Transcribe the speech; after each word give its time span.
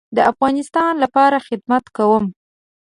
د 0.15 0.17
افغانستان 0.31 0.93
لپاره 1.03 1.37
خدمت 1.47 1.83
کوم 1.97 2.23